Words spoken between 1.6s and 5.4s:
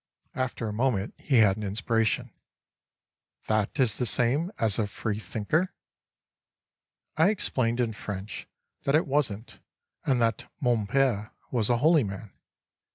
inspiration: "That is the same as a Free